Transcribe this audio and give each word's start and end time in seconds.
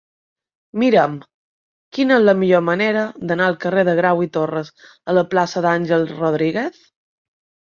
Mira'm 0.83 1.17
quina 1.97 2.15
és 2.15 2.23
la 2.29 2.35
millor 2.39 2.63
manera 2.71 3.03
d'anar 3.33 3.51
del 3.51 3.59
carrer 3.67 3.83
de 3.91 3.95
Grau 4.01 4.25
i 4.29 4.31
Torras 4.39 4.73
a 5.13 5.17
la 5.19 5.25
plaça 5.35 5.67
d'Àngel 5.67 6.09
Rodríguez. 6.17 6.83